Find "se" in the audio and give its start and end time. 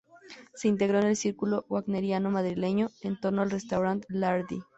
0.55-0.67